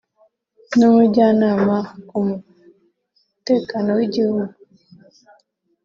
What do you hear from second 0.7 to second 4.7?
n’Umujyanama ku mutekano w’Igihugu